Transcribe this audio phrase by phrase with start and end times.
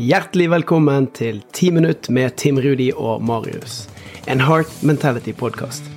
[0.00, 3.82] Hjertelig velkommen til 10 minutt med Tim Rudi og Marius.
[4.32, 5.90] En Heart Mentality-podkast.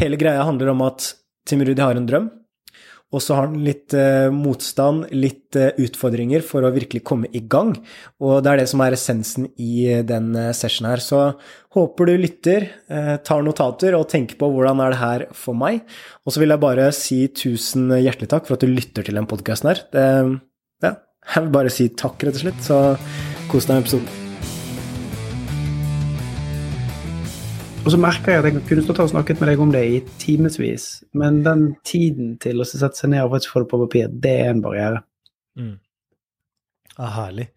[0.00, 1.10] Hele greia handler om at
[1.44, 2.30] Tim Rudi har en drøm,
[3.12, 7.44] og så har han litt eh, motstand, litt eh, utfordringer for å virkelig komme i
[7.44, 7.74] gang.
[8.24, 11.04] Og det er det som er essensen i eh, den eh, sessionen her.
[11.04, 11.22] Så
[11.76, 15.84] håper du lytter, eh, tar notater og tenker på hvordan er det her for meg.
[16.24, 19.28] Og så vil jeg bare si tusen hjertelig takk for at du lytter til den
[19.28, 19.88] podkasten her.
[19.92, 20.08] Det,
[21.34, 22.62] jeg vil bare si takk, rett og slett.
[22.64, 22.78] Så
[23.50, 24.22] kos deg med episoden.
[27.86, 29.98] Og så merker jeg at jeg kunne stått og snakket med deg om det i
[30.18, 34.08] timevis, men den tiden til å sette seg ned og faktisk få det på papir,
[34.10, 35.04] det er en barriere.
[35.54, 35.76] Mm.
[36.96, 37.50] Ja, herlig.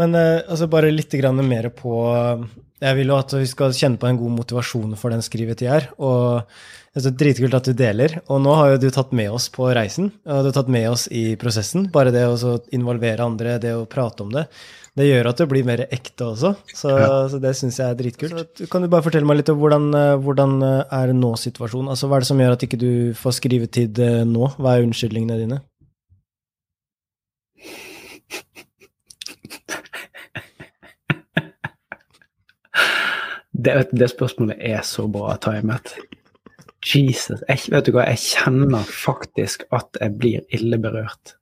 [0.00, 1.92] Men eh, altså bare litt grann mer på
[2.80, 5.90] Jeg vil jo at vi skal kjenne på en god motivasjon for den skrivetida her.
[6.00, 6.48] Og
[6.92, 8.18] det er dritkult at du deler.
[8.32, 10.10] Og nå har jo du tatt med oss på reisen.
[10.26, 11.86] Og du har tatt med oss i prosessen.
[11.92, 14.48] Bare det å involvere andre, det å prate om det.
[14.98, 17.12] Det gjør at det blir mer ekte også, så, ja.
[17.32, 18.34] så det syns jeg er dritkult.
[18.36, 21.88] Så, kan du bare fortelle meg litt om hvordan, eh, hvordan er nå-situasjonen?
[21.94, 24.50] Altså, hva er det som gjør at ikke du får skrivetid eh, nå?
[24.58, 25.62] Hva er unnskyldningene dine?
[33.62, 35.94] Det, det, spørsmålet er så bra timet.
[36.82, 37.44] Jesus.
[37.46, 41.36] Jeg, vet du hva, jeg kjenner faktisk at jeg blir ille berørt.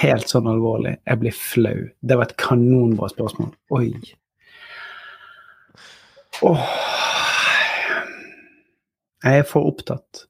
[0.00, 0.96] Helt sånn alvorlig.
[1.06, 1.84] Jeg blir flau.
[2.00, 3.52] Det var et kanonbra spørsmål.
[3.76, 3.92] Oi.
[6.42, 6.66] Åh.
[9.22, 10.24] Jeg er for opptatt.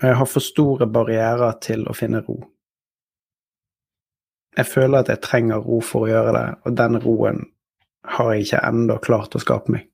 [0.00, 2.38] Jeg har for store barrierer til å finne ro.
[4.56, 7.44] Jeg føler at jeg trenger ro for å gjøre det, og den roen
[8.16, 9.88] har jeg ikke ennå klart å skape meg.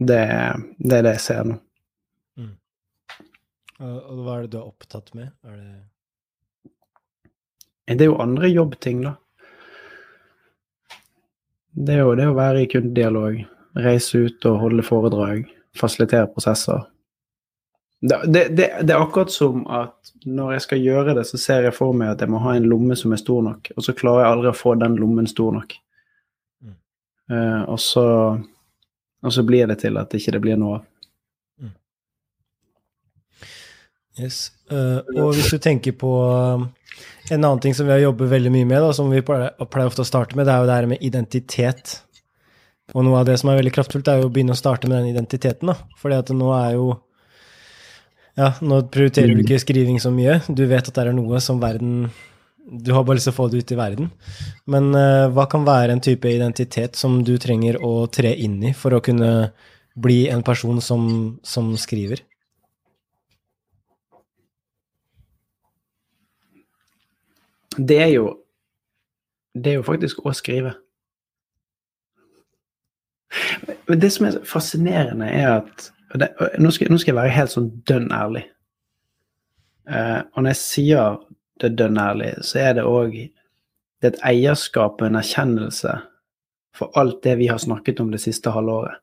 [0.00, 0.22] Det,
[0.80, 1.58] det er det jeg ser nå.
[3.80, 5.28] Og hva er det du er opptatt med?
[5.48, 5.64] Er det
[7.96, 9.12] Det er jo andre jobbting, da.
[11.70, 13.34] Det er jo det å være i kundedialog,
[13.78, 15.38] reise ut og holde foredrag,
[15.78, 16.80] fasilitere prosesser.
[18.00, 21.76] Det, det, det, er akkurat som at når jeg skal gjøre det, så ser jeg
[21.76, 24.24] for meg at jeg må ha en lomme som er stor nok, og så klarer
[24.24, 25.74] jeg aldri å få den lommen stor nok.
[26.64, 26.76] Mm.
[27.28, 28.06] Uh, og, så,
[29.20, 30.86] og så blir det til at ikke det blir noe av.
[34.20, 34.50] Yes.
[34.72, 36.66] Uh, og hvis du tenker på um,
[37.30, 39.92] en annen ting som vi har jobbet veldig mye med, da, som vi pleier, pleier,
[39.92, 42.00] ofte å starte med, det er jo det her med identitet.
[42.96, 44.98] Og noe av det som er veldig kraftfullt, er jo å begynne å starte med
[44.98, 45.70] den identiteten.
[45.70, 45.76] da.
[46.00, 46.88] Fordi at nå er jo
[48.38, 50.38] Ja, nå prioriterer du ikke skriving så mye.
[50.48, 52.10] Du vet at det er noe som verden
[52.70, 54.10] Du har bare lyst til å få det ut i verden.
[54.70, 58.74] Men uh, hva kan være en type identitet som du trenger å tre inn i
[58.76, 59.50] for å kunne
[59.98, 61.08] bli en person som,
[61.42, 62.22] som skriver?
[67.88, 68.36] det er jo
[69.54, 70.76] Det er jo faktisk å skrive.
[73.88, 77.52] Men det som er fascinerende, er at det, nå, skal, nå, skal, jeg være helt
[77.52, 78.44] sånn dønn ærlig.
[79.90, 81.18] Uh, og når jeg sier
[81.62, 83.16] det dønn ærlig, så er det òg
[84.06, 85.94] et eierskap og en erkjennelse
[86.76, 89.02] for alt det vi har snakket om det siste halvåret.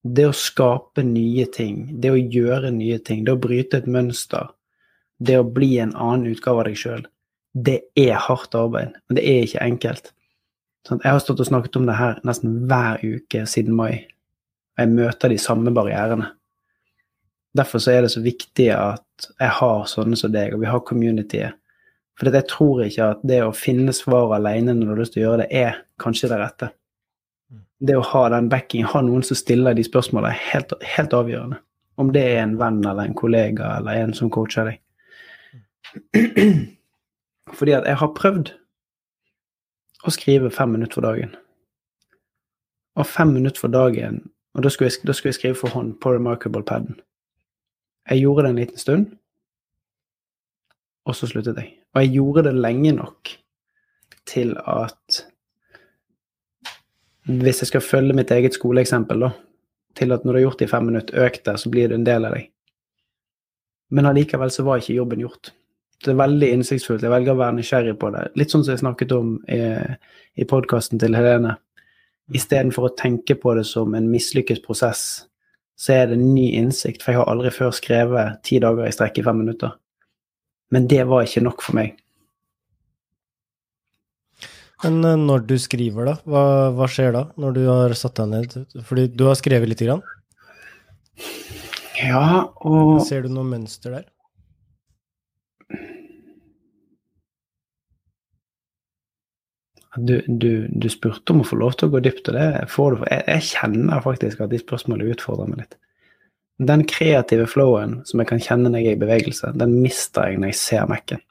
[0.00, 4.52] Det å skape nye ting, det å gjøre nye ting, det å bryte et mønster,
[5.20, 7.08] det å bli en annen utgave av deg sjøl
[7.52, 10.12] det er hardt arbeid, men det er ikke enkelt.
[10.86, 14.06] Sånn, jeg har stått og snakket om det her nesten hver uke siden mai.
[14.80, 16.30] Jeg møter de samme barrierene.
[17.56, 20.84] Derfor så er det så viktig at jeg har sånne som deg, og vi har
[20.86, 21.56] communityet.
[22.16, 25.22] For jeg tror ikke at det å finne svar alene når du har lyst til
[25.22, 26.70] å gjøre det, er kanskje det rette.
[27.80, 31.60] Det å ha den backing, ha noen som stiller de spørsmålene, er helt, helt avgjørende.
[32.00, 34.80] Om det er en venn eller en kollega eller en som coacher deg.
[37.56, 38.52] Fordi at jeg har prøvd
[40.06, 41.32] å skrive fem minutter for dagen.
[43.00, 44.22] Og fem minutter for dagen
[44.60, 46.98] Og da skulle, jeg, da skulle jeg skrive for hånd på Remarkable-paden.
[48.10, 49.06] Jeg gjorde det en liten stund,
[51.08, 51.70] og så sluttet jeg.
[51.94, 53.30] Og jeg gjorde det lenge nok
[54.28, 55.22] til at
[57.24, 59.30] Hvis jeg skal følge mitt eget skoleeksempel, da,
[59.96, 61.94] til at når du har gjort det i fem minutter, øk det, så blir det
[61.94, 62.50] en del av deg.
[63.90, 65.52] Men allikevel så var ikke jobben gjort
[66.04, 67.02] det er veldig innsiktsfullt.
[67.04, 68.22] Jeg velger å være nysgjerrig på det.
[68.40, 69.60] Litt sånn som jeg snakket om i,
[70.40, 71.58] i podkasten til Helene.
[72.36, 75.26] Istedenfor å tenke på det som en mislykket prosess,
[75.80, 77.02] så er det en ny innsikt.
[77.02, 79.74] For jeg har aldri før skrevet ti dager i strekk i fem minutter.
[80.70, 81.96] Men det var ikke nok for meg.
[84.84, 86.44] Men eh, når du skriver, da, hva,
[86.76, 87.26] hva skjer da?
[87.40, 88.56] Når du har satt deg ned?
[88.86, 90.04] Fordi du har skrevet lite grann?
[92.00, 94.06] Ja, og Ser du noe mønster der?
[99.96, 102.94] Du, du, du, spurte om å få lov til å gå dypt, og det får
[102.94, 103.00] du.
[103.10, 105.74] Jeg, jeg kjenner faktisk at de spørsmålene utfordrer meg litt.
[106.70, 110.38] Den kreative flowen som jeg kan kjenne når jeg er i bevegelse, den mister jeg
[110.38, 111.24] når jeg ser Mac-en.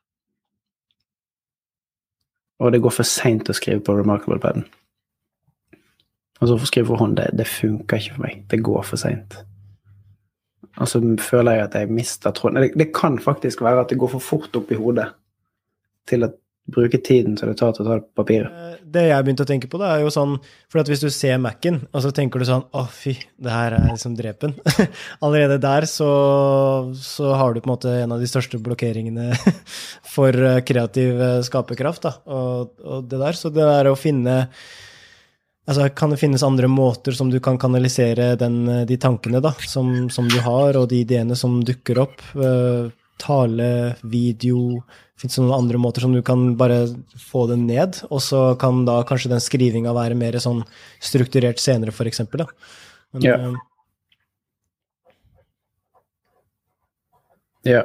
[2.59, 4.65] Og det går for seint å skrive på remarkable-paden.
[6.39, 8.43] Altså, å skrive for hånd, det, det funker ikke for meg.
[8.51, 9.37] Det går for seint.
[10.79, 12.61] Og så føler jeg at jeg mister tråden.
[12.63, 15.09] Det, det, kan faktisk være at det går for fort opp i hodet
[16.09, 16.31] til å
[16.73, 18.49] bruke tiden som det tar til å ta det på papiret.
[18.49, 20.35] Eh, det jeg begynte å tenke på, det er jo sånn
[20.71, 23.87] For hvis du ser Mac-en, og så tenker du sånn Å, fy, det her er
[23.91, 24.55] liksom drepen.
[25.25, 26.09] Allerede der så,
[26.97, 29.31] så, har du på en måte en av de største blokkeringene
[30.15, 33.39] for eh, kreativ eh, skaperkraft, da, og, og det der.
[33.39, 34.43] Så det er å finne
[35.69, 40.07] Altså, kan det finnes andre måter som du kan kanalisere den, de tankene da, som,
[40.09, 42.23] som, du har, og de ideene som dukker opp?
[42.33, 42.89] Uh,
[43.21, 44.81] tale, video
[45.19, 46.77] Fins det noen andre måter som du kan bare
[47.19, 50.61] få det ned, og så kan da kanskje den skrivinga være mer sånn
[51.03, 51.91] strukturert senere.
[53.11, 53.35] Men, ja.
[53.35, 53.57] Uh,
[57.67, 57.81] ja.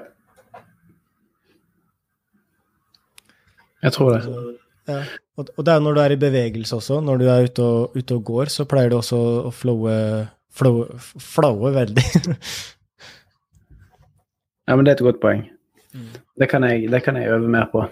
[3.83, 4.23] Jeg tror det.
[4.87, 5.01] Ja.
[5.35, 7.99] Og, og, det er når du er i bevegelse også, når du er ute og,
[7.99, 9.97] ute og går, så pleier du også å flowe,
[10.55, 12.07] flowe, flowe veldig.
[14.69, 15.43] ja, men det er et godt poeng.
[15.95, 16.13] Mm.
[16.41, 17.85] Det, kan jeg, det, kan jeg, øve mer på.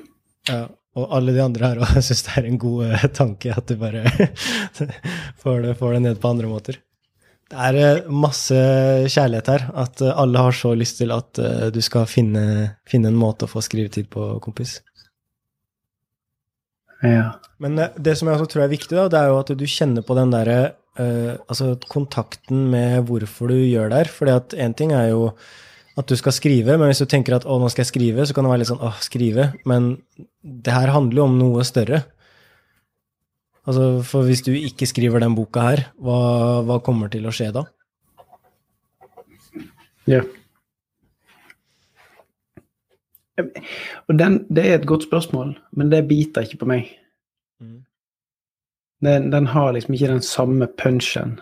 [0.51, 0.65] Ja,
[0.99, 3.77] og alle de andre her òg syns det er en god uh, tanke at du
[3.81, 4.05] bare
[5.43, 6.81] får, det, får, det, ned på andre måter.
[7.53, 8.57] Det er uh, masse
[9.13, 9.69] kjærlighet her.
[9.85, 11.43] At uh, alle har så lyst til at
[11.73, 12.47] du skal finne,
[12.89, 14.81] finne en måte å få skrivetid på, kompis.
[17.03, 17.33] Ja.
[17.63, 19.67] Men eh, det som jeg også tror er viktig, da, det er jo at du
[19.67, 20.61] kjenner på den derre
[21.01, 24.37] uh, Altså kontakten med hvorfor du gjør det her.
[24.37, 25.33] at én ting er jo
[25.99, 28.35] at du skal skrive, men hvis du tenker at å, nå skal jeg skrive, så
[28.35, 29.51] kan det være litt sånn åh, skrive.
[29.69, 29.95] Men
[30.41, 32.05] det her handler jo om noe større.
[33.69, 37.51] Altså, For hvis du ikke skriver den boka her, hva, hva kommer til å skje
[37.55, 37.67] da?
[40.09, 40.25] Ja.
[44.09, 46.91] Og den, det er et godt spørsmål, men det biter ikke på meg.
[47.61, 47.79] Mm.
[49.05, 51.39] Den, den, har liksom ikke den samme punchen.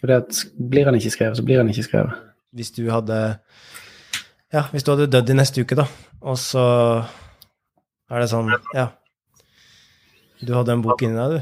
[0.00, 0.10] For
[0.58, 2.31] blir han ikke skrevet, så blir han ikke skrevet.
[2.52, 3.38] Hvis du hadde
[4.52, 5.86] Ja, hvis du hadde dødd i neste uke, da,
[6.20, 6.64] og så
[8.12, 8.90] er det sånn Ja.
[10.42, 11.40] Du hadde en bok inni deg, du.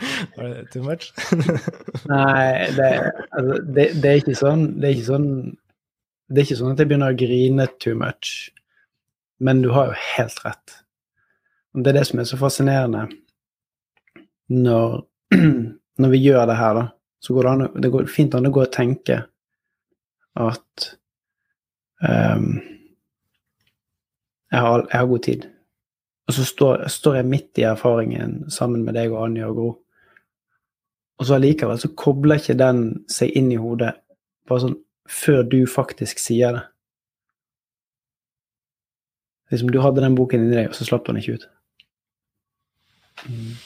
[0.36, 1.10] Var det too much?
[2.12, 2.90] Nei, det,
[3.32, 5.28] altså, det, det, er sånn Det er ikke sånn
[6.28, 8.52] Det er ikke sånn at jeg begynner å grine too much.
[9.42, 10.76] Men du har jo helt rett.
[11.74, 13.08] Det er det som er så fascinerende
[14.50, 15.02] når,
[16.02, 16.86] når vi gjør det her, da.
[17.20, 19.18] Så går det, an, det går fint an å gå og tenke
[20.40, 20.86] at
[22.00, 22.46] um,
[24.50, 25.46] jeg, har, jeg, har, god tid.
[26.30, 29.70] Og så står, står, jeg midt i erfaringen sammen med deg og Anja og Gro.
[31.20, 33.92] Og så allikevel så kobler ikke den seg inn i hodet
[34.48, 34.78] bare sånn
[35.10, 36.66] før du faktisk sier det.
[39.50, 41.46] Liksom, du hadde den boken inni deg, og så slapp du den ikke ut.
[43.26, 43.56] Mm.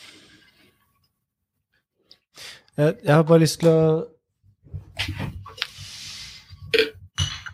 [2.76, 3.82] Jeg, har bare lyst til å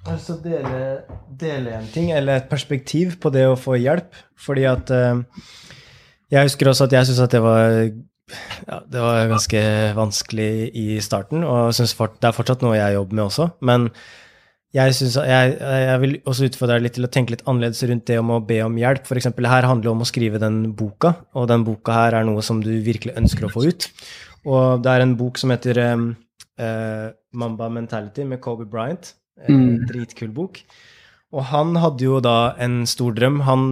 [0.00, 0.78] Jeg har lyst til å dele,
[1.40, 4.16] dele, en ting, eller et perspektiv, på det å få hjelp.
[4.40, 5.20] Fordi at uh,
[6.32, 7.68] Jeg husker også at jeg syntes at det var
[8.30, 9.60] ja, det var ganske
[9.98, 13.48] vanskelig i starten, og det er fortsatt noe jeg jobber med også.
[13.66, 13.88] Men
[14.76, 18.06] jeg, synes, jeg, jeg, vil også utfordre deg litt til å tenke litt annerledes rundt
[18.06, 19.06] det om å be om hjelp.
[19.08, 22.28] For eksempel, her handler det om å skrive den boka, og den boka her er
[22.28, 23.88] noe som du virkelig ønsker å få ut.
[24.46, 26.06] Og det er en bok som heter um,
[26.62, 29.12] uh, Mamba Mentality med Kobe Bryant.
[29.48, 29.88] En mm.
[29.90, 30.62] dritkul bok.
[31.34, 33.40] Og han hadde jo da en stor drøm.
[33.46, 33.66] Han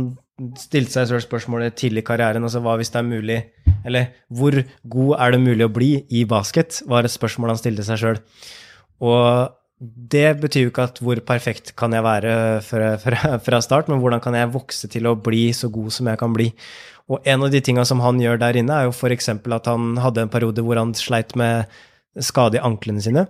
[0.58, 3.38] stilte seg selv spørsmålet tidlig i karrieren, altså hva hvis det er mulig
[3.86, 4.54] Eller hvor
[4.86, 8.20] god er det mulig å bli i basket, var et spørsmål han stilte seg sjøl.
[9.06, 12.32] Og det betyr jo ikke at hvor perfekt kan jeg være
[12.66, 16.10] fra, fra, fra, start, men hvordan kan jeg vokse til å bli så god som
[16.10, 16.48] jeg kan bli.
[17.08, 19.30] Og en av de tinga som han gjør der inne, er jo f.eks.
[19.30, 21.70] at han hadde en periode hvor han sleit med
[22.18, 23.28] skade i anklene sine.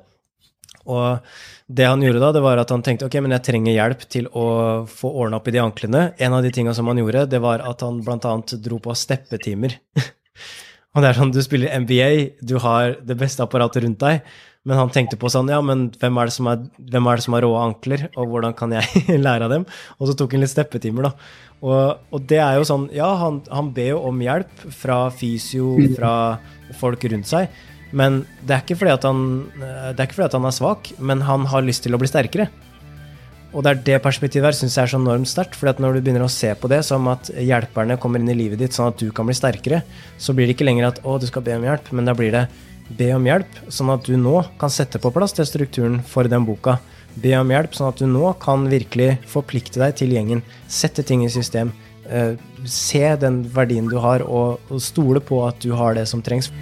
[0.89, 1.21] Og
[1.69, 4.31] det han gjorde da, det var at han tenkte ok, men jeg trenger hjelp til
[4.33, 4.47] å
[4.89, 6.07] få ordna opp i de anklene.
[6.17, 9.77] En av de tinga som han gjorde, det var at han annet dro på steppetimer.
[10.99, 12.11] og det er sånn, du spiller NBA,
[12.43, 14.25] du har det beste apparatet rundt deg,
[14.67, 17.25] men han tenkte på sånn, ja, men hvem er det som, er, hvem er det
[17.25, 19.67] som har rå ankler, og hvordan kan jeg lære av dem?
[20.01, 21.13] Og så tok han litt steppetimer, da.
[21.63, 25.77] Og, og, det er jo sånn, ja, han, han ber jo om hjelp fra fysio,
[25.95, 26.13] fra
[26.83, 27.47] folk rundt seg,
[27.95, 29.23] men det er ikke fordi at han,
[29.95, 32.51] det ikke fordi at han er svak, men han har lyst til å bli sterkere.
[33.59, 35.57] Og det er det perspektivet her syns jeg er så enormt sterkt.
[35.59, 38.61] For når du begynner å se på det som at hjelperne kommer inn i livet
[38.63, 39.81] ditt sånn at du kan bli sterkere,
[40.15, 42.31] så blir det ikke lenger at 'å, du skal be om hjelp', men da blir
[42.31, 42.47] det
[42.95, 46.47] 'be om hjelp', sånn at du nå kan sette på plass til strukturen for den
[46.47, 46.79] boka.
[47.17, 50.43] Be om hjelp, sånn at du nå kan virkelig forplikte deg til gjengen.
[50.69, 51.73] Sette ting i system.
[52.09, 56.53] Eh, se den verdien du har, og, stole på at du har det som trengs.